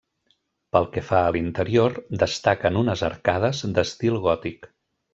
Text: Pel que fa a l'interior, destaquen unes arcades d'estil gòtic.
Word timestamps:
Pel 0.75 0.87
que 0.95 1.03
fa 1.09 1.19
a 1.25 1.35
l'interior, 1.35 1.99
destaquen 2.25 2.83
unes 2.83 3.07
arcades 3.13 3.63
d'estil 3.79 4.23
gòtic. 4.29 4.71